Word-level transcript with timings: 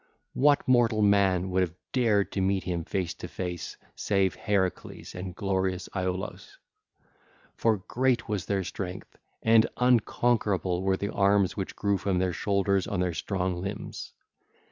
What 0.33 0.67
mortal 0.67 1.03
men 1.03 1.51
would 1.51 1.61
have 1.61 1.75
dared 1.93 2.31
to 2.31 2.41
meet 2.41 2.63
him 2.63 2.83
face 2.85 3.13
to 3.13 3.27
face 3.27 3.77
save 3.95 4.33
Heracles 4.33 5.13
and 5.13 5.35
glorious 5.35 5.87
Iolaus? 5.95 6.57
For 7.53 7.77
great 7.87 8.27
was 8.27 8.47
their 8.47 8.63
strength 8.63 9.15
and 9.43 9.67
unconquerable 9.77 10.81
were 10.81 10.97
the 10.97 11.13
arms 11.13 11.55
which 11.55 11.75
grew 11.75 11.99
from 11.99 12.17
their 12.17 12.33
shoulders 12.33 12.87
on 12.87 12.99
their 12.99 13.13
strong 13.13 13.61
limbs. 13.61 14.13